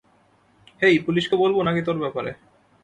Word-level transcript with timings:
হেই, 0.81 0.95
পুলিশকে 0.99 1.35
বলবো 1.35 1.59
না 1.63 1.71
কি 1.73 1.81
তোর 1.81 1.97
ব্যাপারে? 1.99 2.31